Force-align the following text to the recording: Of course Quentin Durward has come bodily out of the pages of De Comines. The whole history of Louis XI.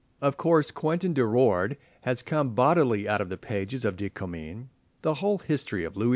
Of 0.19 0.35
course 0.35 0.71
Quentin 0.71 1.13
Durward 1.13 1.77
has 2.01 2.23
come 2.23 2.55
bodily 2.55 3.07
out 3.07 3.21
of 3.21 3.29
the 3.29 3.37
pages 3.37 3.85
of 3.85 3.97
De 3.97 4.09
Comines. 4.09 4.65
The 5.03 5.13
whole 5.13 5.37
history 5.37 5.83
of 5.83 5.95
Louis 5.95 6.07
XI. 6.07 6.09